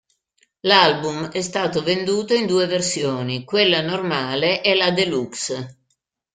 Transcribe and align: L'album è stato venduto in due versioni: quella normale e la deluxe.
L'album 0.61 1.29
è 1.29 1.41
stato 1.43 1.83
venduto 1.83 2.33
in 2.33 2.47
due 2.47 2.65
versioni: 2.65 3.43
quella 3.43 3.81
normale 3.83 4.63
e 4.63 4.73
la 4.73 4.89
deluxe. 4.89 5.83